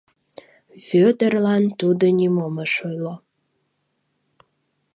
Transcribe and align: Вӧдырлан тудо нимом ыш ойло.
Вӧдырлан 0.85 1.63
тудо 1.79 2.05
нимом 2.19 2.55
ыш 2.65 2.73
ойло. 2.89 3.15